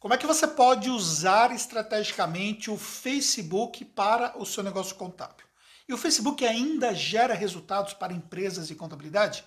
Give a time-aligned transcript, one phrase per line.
[0.00, 5.44] Como é que você pode usar estrategicamente o Facebook para o seu negócio contábil?
[5.86, 9.44] E o Facebook ainda gera resultados para empresas de contabilidade?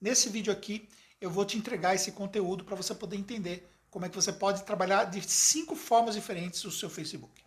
[0.00, 0.88] Nesse vídeo aqui
[1.20, 4.62] eu vou te entregar esse conteúdo para você poder entender como é que você pode
[4.62, 7.42] trabalhar de cinco formas diferentes o seu Facebook.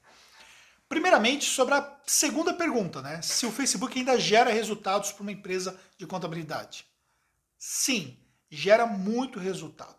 [0.90, 3.22] Primeiramente, sobre a segunda pergunta, né?
[3.22, 6.86] Se o Facebook ainda gera resultados para uma empresa de contabilidade.
[7.58, 8.18] Sim,
[8.50, 9.99] gera muito resultado.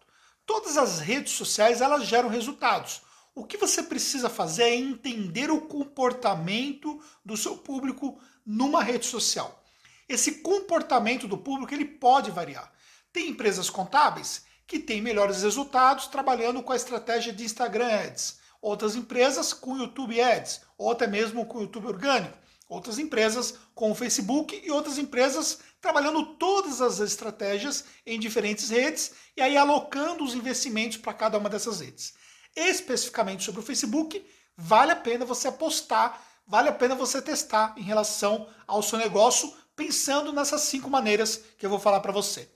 [0.52, 3.02] Todas as redes sociais elas geram resultados.
[3.36, 9.62] O que você precisa fazer é entender o comportamento do seu público numa rede social.
[10.08, 12.68] Esse comportamento do público ele pode variar.
[13.12, 18.96] Tem empresas contábeis que têm melhores resultados trabalhando com a estratégia de Instagram Ads, outras
[18.96, 22.36] empresas com YouTube Ads, ou até mesmo com YouTube orgânico,
[22.70, 29.12] outras empresas com o Facebook e outras empresas trabalhando todas as estratégias em diferentes redes
[29.36, 32.14] e aí alocando os investimentos para cada uma dessas redes.
[32.54, 34.24] Especificamente sobre o Facebook,
[34.56, 39.52] vale a pena você apostar, vale a pena você testar em relação ao seu negócio,
[39.74, 42.48] pensando nessas cinco maneiras que eu vou falar para você.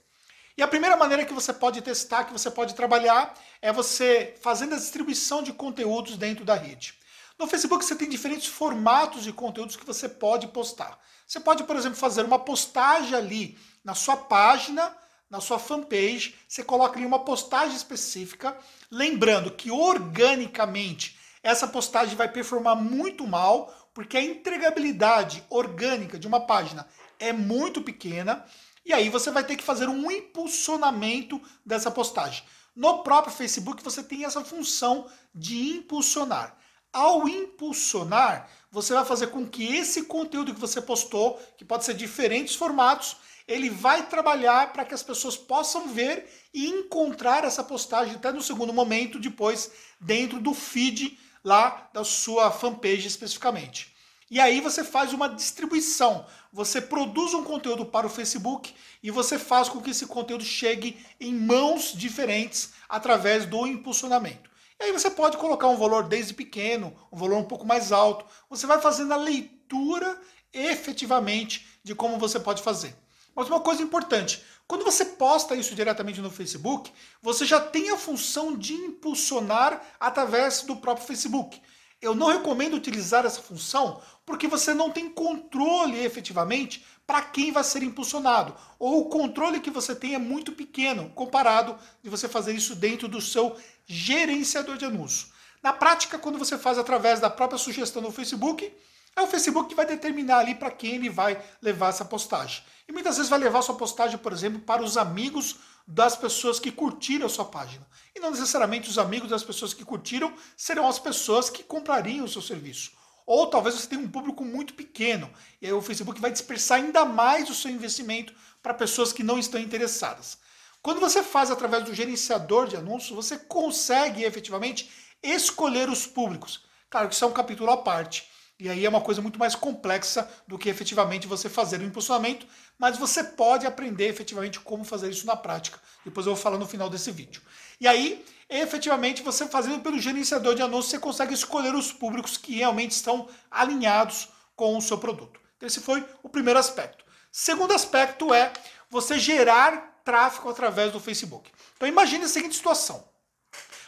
[0.57, 4.75] E a primeira maneira que você pode testar, que você pode trabalhar, é você fazendo
[4.75, 6.93] a distribuição de conteúdos dentro da rede.
[7.37, 10.97] No Facebook você tem diferentes formatos de conteúdos que você pode postar.
[11.27, 14.95] Você pode, por exemplo, fazer uma postagem ali na sua página,
[15.29, 18.57] na sua fanpage, você coloca ali uma postagem específica,
[18.89, 26.39] lembrando que organicamente essa postagem vai performar muito mal, porque a entregabilidade orgânica de uma
[26.39, 26.87] página
[27.19, 28.45] é muito pequena,
[28.85, 32.43] e aí você vai ter que fazer um impulsionamento dessa postagem.
[32.75, 36.57] No próprio Facebook você tem essa função de impulsionar.
[36.95, 41.93] Ao impulsionar, você vai fazer com que esse conteúdo que você postou, que pode ser
[41.93, 48.15] diferentes formatos, ele vai trabalhar para que as pessoas possam ver e encontrar essa postagem
[48.15, 53.93] até no segundo momento, depois dentro do feed lá da sua fanpage especificamente.
[54.31, 56.25] E aí você faz uma distribuição.
[56.53, 61.05] Você produz um conteúdo para o Facebook e você faz com que esse conteúdo chegue
[61.19, 64.54] em mãos diferentes através do impulsionamento.
[64.79, 68.25] E aí você pode colocar um valor desde pequeno, um valor um pouco mais alto.
[68.49, 70.19] Você vai fazendo a leitura
[70.53, 72.95] efetivamente de como você pode fazer.
[73.33, 76.91] Mas uma coisa importante, quando você posta isso diretamente no Facebook,
[77.21, 81.61] você já tem a função de impulsionar através do próprio Facebook.
[82.05, 87.63] Eu não recomendo utilizar essa função porque você não tem controle efetivamente para quem vai
[87.63, 88.55] ser impulsionado.
[88.77, 93.07] Ou o controle que você tem é muito pequeno comparado de você fazer isso dentro
[93.07, 93.57] do seu
[93.87, 95.29] gerenciador de anúncio.
[95.63, 98.71] Na prática, quando você faz através da própria sugestão no Facebook,
[99.15, 102.61] é o Facebook que vai determinar ali para quem ele vai levar essa postagem.
[102.87, 105.55] E muitas vezes vai levar sua postagem, por exemplo, para os amigos
[105.87, 107.85] das pessoas que curtiram a sua página.
[108.15, 112.29] E não necessariamente os amigos das pessoas que curtiram serão as pessoas que comprariam o
[112.29, 112.91] seu serviço.
[113.25, 115.31] Ou talvez você tenha um público muito pequeno,
[115.61, 119.39] e aí o Facebook vai dispersar ainda mais o seu investimento para pessoas que não
[119.39, 120.37] estão interessadas.
[120.81, 124.89] Quando você faz através do gerenciador de anúncios, você consegue efetivamente
[125.23, 126.63] escolher os públicos.
[126.89, 128.29] Claro que isso é um capítulo à parte.
[128.59, 132.47] E aí é uma coisa muito mais complexa do que efetivamente você fazer o impulsionamento,
[132.77, 135.79] mas você pode aprender efetivamente como fazer isso na prática.
[136.05, 137.41] Depois eu vou falar no final desse vídeo.
[137.81, 142.55] E aí, efetivamente, você fazendo pelo gerenciador de anúncios, você consegue escolher os públicos que
[142.55, 145.39] realmente estão alinhados com o seu produto.
[145.57, 147.03] Então, esse foi o primeiro aspecto.
[147.31, 148.53] Segundo aspecto é
[148.89, 151.51] você gerar tráfego através do Facebook.
[151.75, 153.03] Então imagine a seguinte situação.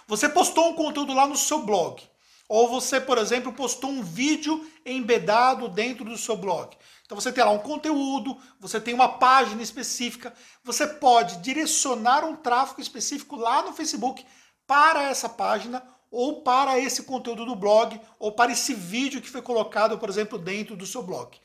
[0.07, 2.03] Você postou um conteúdo lá no seu blog.
[2.47, 6.75] Ou você, por exemplo, postou um vídeo embedado dentro do seu blog.
[7.05, 12.35] Então você tem lá um conteúdo, você tem uma página específica, você pode direcionar um
[12.35, 14.25] tráfego específico lá no Facebook
[14.65, 19.41] para essa página ou para esse conteúdo do blog ou para esse vídeo que foi
[19.41, 21.37] colocado, por exemplo, dentro do seu blog.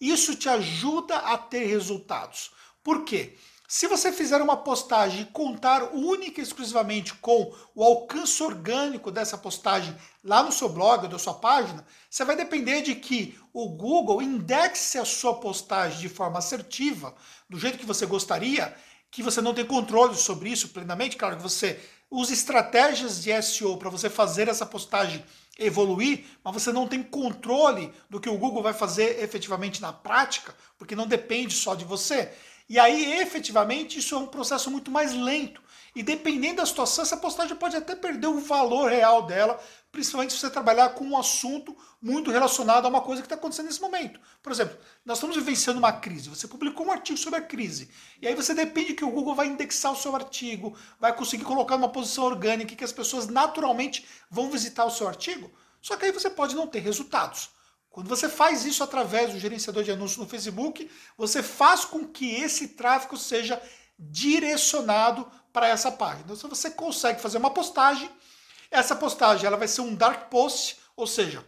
[0.00, 2.50] Isso te ajuda a ter resultados.
[2.82, 3.36] Por quê?
[3.68, 9.36] Se você fizer uma postagem e contar única e exclusivamente com o alcance orgânico dessa
[9.36, 13.68] postagem lá no seu blog ou da sua página, você vai depender de que o
[13.68, 17.12] Google indexe a sua postagem de forma assertiva,
[17.50, 18.72] do jeito que você gostaria,
[19.10, 23.76] que você não tem controle sobre isso plenamente, claro que você usa estratégias de SEO
[23.78, 25.24] para você fazer essa postagem
[25.58, 30.54] evoluir, mas você não tem controle do que o Google vai fazer efetivamente na prática,
[30.78, 32.32] porque não depende só de você.
[32.68, 35.62] E aí, efetivamente, isso é um processo muito mais lento.
[35.94, 39.58] E dependendo da situação, essa postagem pode até perder o valor real dela,
[39.92, 43.66] principalmente se você trabalhar com um assunto muito relacionado a uma coisa que está acontecendo
[43.66, 44.20] nesse momento.
[44.42, 46.28] Por exemplo, nós estamos vivenciando uma crise.
[46.28, 47.88] Você publicou um artigo sobre a crise.
[48.20, 51.76] E aí você depende que o Google vai indexar o seu artigo, vai conseguir colocar
[51.76, 55.50] uma posição orgânica que as pessoas naturalmente vão visitar o seu artigo.
[55.80, 57.48] Só que aí você pode não ter resultados.
[57.96, 62.30] Quando você faz isso através do gerenciador de anúncios no Facebook, você faz com que
[62.34, 63.58] esse tráfego seja
[63.98, 66.24] direcionado para essa página.
[66.24, 68.10] Então, se você consegue fazer uma postagem,
[68.70, 71.42] essa postagem ela vai ser um dark post, ou seja,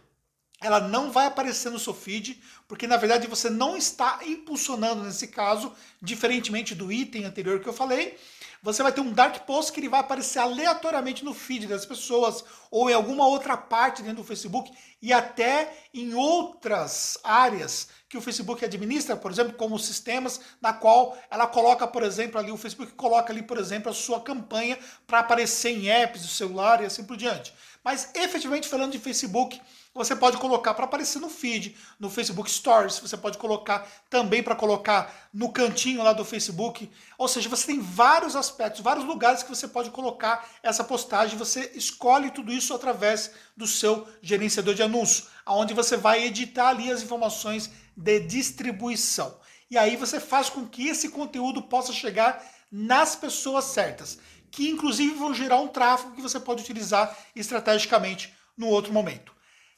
[0.61, 5.27] ela não vai aparecer no seu feed, porque na verdade você não está impulsionando nesse
[5.27, 5.71] caso,
[6.01, 8.17] diferentemente do item anterior que eu falei.
[8.61, 12.43] Você vai ter um dark post que ele vai aparecer aleatoriamente no feed das pessoas
[12.69, 14.69] ou em alguma outra parte dentro do Facebook
[15.01, 21.17] e até em outras áreas que o Facebook administra, por exemplo, como sistemas na qual
[21.31, 24.77] ela coloca, por exemplo, ali o Facebook coloca ali, por exemplo, a sua campanha
[25.07, 27.53] para aparecer em apps do celular e assim por diante.
[27.83, 29.59] Mas efetivamente falando de Facebook,
[29.93, 34.55] você pode colocar para aparecer no feed, no Facebook Stories, você pode colocar também para
[34.55, 36.91] colocar no cantinho lá do Facebook.
[37.17, 41.37] Ou seja, você tem vários aspectos, vários lugares que você pode colocar essa postagem.
[41.37, 46.91] Você escolhe tudo isso através do seu gerenciador de anúncios, onde você vai editar ali
[46.91, 49.37] as informações de distribuição.
[49.71, 54.19] E aí você faz com que esse conteúdo possa chegar nas pessoas certas,
[54.51, 59.33] que inclusive vão gerar um tráfego que você pode utilizar estrategicamente no outro momento.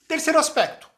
[0.07, 0.89] Terceiro aspecto,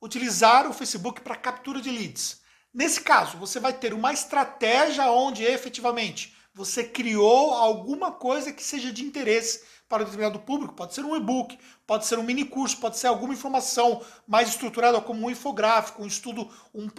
[0.00, 2.40] utilizar o Facebook para captura de leads.
[2.72, 8.92] Nesse caso, você vai ter uma estratégia onde efetivamente você criou alguma coisa que seja
[8.92, 10.74] de interesse para um determinado público.
[10.74, 15.00] Pode ser um e-book, pode ser um mini curso, pode ser alguma informação mais estruturada,
[15.00, 16.50] como um infográfico, um estudo,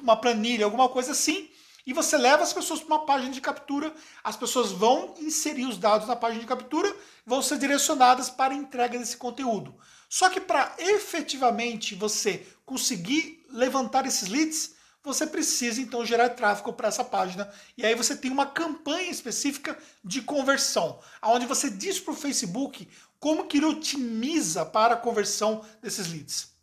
[0.02, 1.50] uma planilha, alguma coisa assim.
[1.88, 5.78] E você leva as pessoas para uma página de captura, as pessoas vão inserir os
[5.78, 6.94] dados na página de captura,
[7.26, 9.74] vão ser direcionadas para a entrega desse conteúdo.
[10.10, 16.90] Só que para efetivamente você conseguir levantar esses leads, você precisa então gerar tráfego para
[16.90, 17.50] essa página.
[17.78, 22.86] E aí você tem uma campanha específica de conversão, onde você diz para o Facebook
[23.18, 26.58] como que ele otimiza para a conversão desses leads.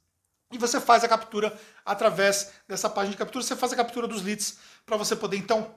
[0.53, 4.23] E você faz a captura através dessa página de captura, você faz a captura dos
[4.23, 5.75] leads para você poder então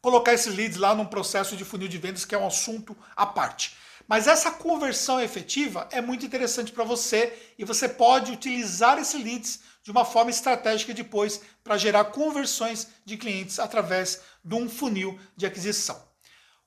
[0.00, 3.26] colocar esses leads lá num processo de funil de vendas que é um assunto à
[3.26, 3.76] parte.
[4.08, 9.60] Mas essa conversão efetiva é muito interessante para você e você pode utilizar esses leads
[9.82, 15.44] de uma forma estratégica depois para gerar conversões de clientes através de um funil de
[15.44, 16.00] aquisição.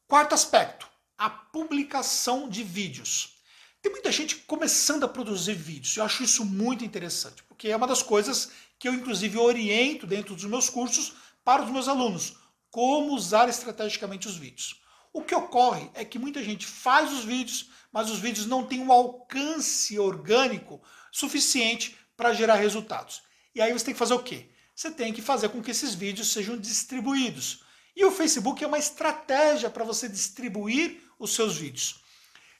[0.05, 0.87] Quarto aspecto,
[1.17, 3.37] a publicação de vídeos.
[3.81, 5.95] Tem muita gente começando a produzir vídeos.
[5.95, 10.35] Eu acho isso muito interessante, porque é uma das coisas que eu inclusive oriento dentro
[10.35, 11.13] dos meus cursos
[11.49, 12.35] para os meus alunos,
[12.69, 14.79] como usar estrategicamente os vídeos.
[15.11, 18.81] O que ocorre é que muita gente faz os vídeos, mas os vídeos não têm
[18.81, 20.79] um alcance orgânico
[21.11, 23.23] suficiente para gerar resultados.
[23.55, 24.51] E aí você tem que fazer o quê?
[24.75, 27.63] Você tem que fazer com que esses vídeos sejam distribuídos.
[27.95, 32.03] E o Facebook é uma estratégia para você distribuir os seus vídeos.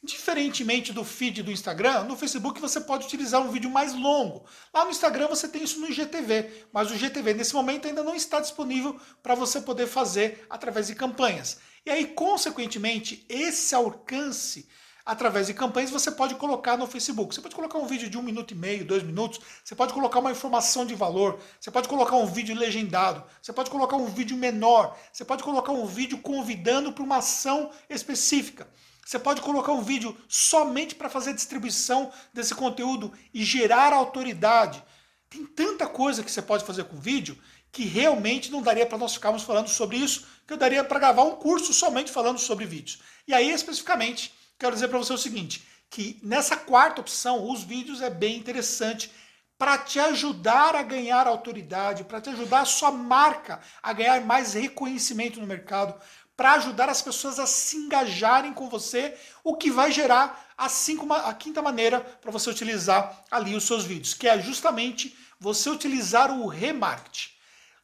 [0.01, 4.45] Diferentemente do feed do Instagram, no Facebook você pode utilizar um vídeo mais longo.
[4.73, 8.15] Lá no Instagram você tem isso no IGTV, mas o IGTV nesse momento ainda não
[8.15, 11.59] está disponível para você poder fazer através de campanhas.
[11.85, 14.69] E aí, consequentemente, esse alcance
[15.05, 17.35] através de campanhas você pode colocar no Facebook.
[17.35, 20.19] Você pode colocar um vídeo de um minuto e meio, dois minutos, você pode colocar
[20.19, 24.37] uma informação de valor, você pode colocar um vídeo legendado, você pode colocar um vídeo
[24.37, 28.65] menor, você pode colocar um vídeo convidando para uma ação específica.
[29.09, 34.83] Você pode colocar um vídeo somente para fazer distribuição desse conteúdo e gerar autoridade.
[35.27, 37.35] Tem tanta coisa que você pode fazer com vídeo
[37.71, 41.23] que realmente não daria para nós ficarmos falando sobre isso, que eu daria para gravar
[41.23, 42.99] um curso somente falando sobre vídeos.
[43.27, 48.03] E aí, especificamente, quero dizer para você o seguinte, que nessa quarta opção, os vídeos
[48.03, 49.11] é bem interessante
[49.57, 54.53] para te ajudar a ganhar autoridade, para te ajudar a sua marca a ganhar mais
[54.53, 55.99] reconhecimento no mercado,
[56.39, 61.11] para ajudar as pessoas a se engajarem com você, o que vai gerar a, cinco,
[61.11, 66.31] a quinta maneira para você utilizar ali os seus vídeos, que é justamente você utilizar
[66.31, 67.31] o remarketing.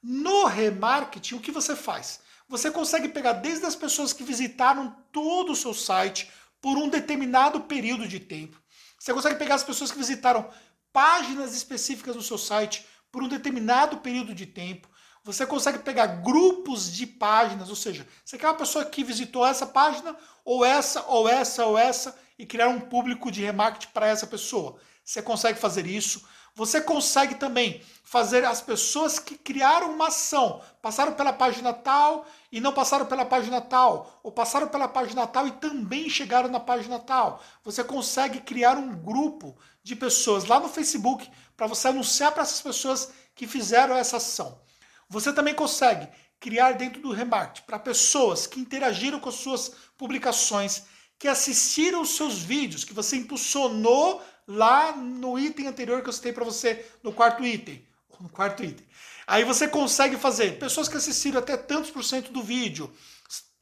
[0.01, 2.21] No remarketing, o que você faz?
[2.47, 6.31] Você consegue pegar desde as pessoas que visitaram todo o seu site
[6.61, 8.57] por um determinado período de tempo.
[8.97, 10.49] Você consegue pegar as pessoas que visitaram
[10.93, 14.87] páginas específicas no seu site por um determinado período de tempo.
[15.25, 19.65] Você consegue pegar grupos de páginas, ou seja, você quer uma pessoa que visitou essa
[19.65, 20.15] página,
[20.45, 24.75] ou essa, ou essa, ou essa, e criar um público de remarketing para essa pessoa.
[25.03, 26.23] Você consegue fazer isso.
[26.53, 32.61] Você consegue também fazer as pessoas que criaram uma ação, passaram pela página tal e
[32.61, 36.99] não passaram pela página tal, ou passaram pela página tal e também chegaram na página
[36.99, 37.41] tal.
[37.63, 41.27] Você consegue criar um grupo de pessoas lá no Facebook
[41.57, 44.63] para você anunciar para essas pessoas que fizeram essa ação.
[45.09, 46.07] Você também consegue
[46.39, 50.83] criar dentro do Remarket para pessoas que interagiram com as suas publicações,
[51.17, 56.33] que assistiram os seus vídeos, que você impulsionou lá no item anterior que eu citei
[56.33, 57.85] para você, no quarto item.
[58.19, 58.85] No quarto item.
[59.27, 62.93] Aí você consegue fazer pessoas que assistiram até tantos por cento do vídeo,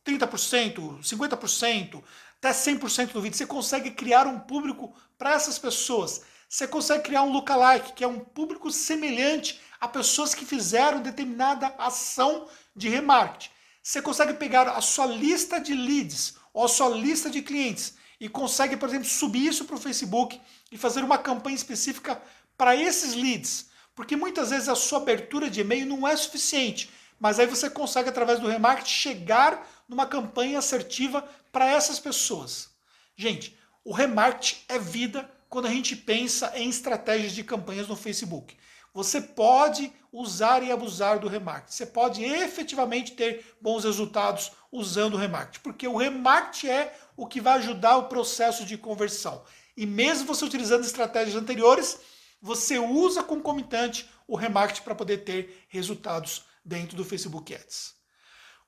[0.06, 2.04] 30%, 50%,
[2.38, 3.38] até 100% do vídeo.
[3.38, 6.24] Você consegue criar um público para essas pessoas.
[6.53, 11.74] Você consegue criar um lookalike, que é um público semelhante a pessoas que fizeram determinada
[11.79, 13.50] ação de remarketing.
[13.81, 18.29] Você consegue pegar a sua lista de leads ou a sua lista de clientes e
[18.29, 20.39] consegue, por exemplo, subir isso para o Facebook
[20.72, 22.22] e fazer uma campanha específica
[22.55, 23.72] para esses leads.
[23.95, 26.88] Porque muitas vezes a sua abertura de e-mail não é suficiente,
[27.19, 32.69] mas aí você consegue, através do remarketing, chegar numa campanha assertiva para essas pessoas.
[33.17, 38.57] Gente, o remarketing é vida quando a gente pensa em estratégias de campanhas no Facebook.
[38.91, 41.72] Você pode usar e abusar do remarketing.
[41.72, 47.39] Você pode efetivamente ter bons resultados usando o remarketing, porque o remarketing é o que
[47.39, 49.43] vai ajudar o processo de conversão.
[49.77, 52.00] E mesmo você utilizando estratégias anteriores,
[52.41, 57.93] você usa concomitante o remarketing para poder ter resultados dentro do Facebook Ads.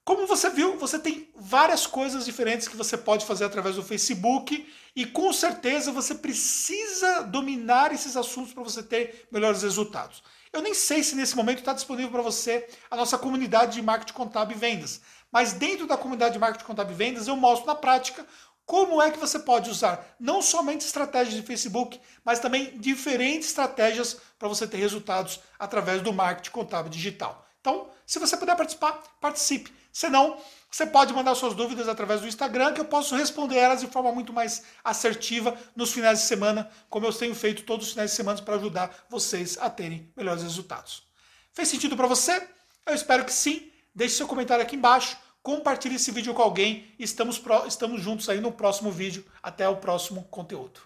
[0.06, 4.72] Como você viu, você tem várias coisas diferentes que você pode fazer através do Facebook
[4.96, 10.22] e com certeza você precisa dominar esses assuntos para você ter melhores resultados.
[10.54, 14.14] Eu nem sei se nesse momento está disponível para você a nossa comunidade de marketing
[14.14, 17.74] contábil e vendas, mas dentro da comunidade de marketing contábil e vendas eu mostro na
[17.74, 18.24] prática
[18.64, 24.18] como é que você pode usar não somente estratégias de Facebook, mas também diferentes estratégias
[24.38, 27.44] para você ter resultados através do marketing contábil digital.
[27.60, 29.74] Então, se você puder participar, participe.
[29.96, 30.38] Se não,
[30.70, 34.12] você pode mandar suas dúvidas através do Instagram, que eu posso responder elas de forma
[34.12, 38.18] muito mais assertiva nos finais de semana, como eu tenho feito todos os finais de
[38.18, 41.08] semana para ajudar vocês a terem melhores resultados.
[41.54, 42.46] Fez sentido para você?
[42.86, 43.72] Eu espero que sim.
[43.96, 48.42] Deixe seu comentário aqui embaixo, compartilhe esse vídeo com alguém e estamos, estamos juntos aí
[48.42, 49.26] no próximo vídeo.
[49.42, 50.82] Até o próximo conteúdo.